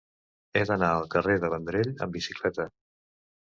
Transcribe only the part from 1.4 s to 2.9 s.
de Vendrell amb bicicleta.